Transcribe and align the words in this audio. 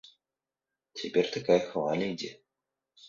Цяпер 1.01 1.25
такая 1.35 1.59
хваля 1.69 2.05
ідзе. 2.15 2.31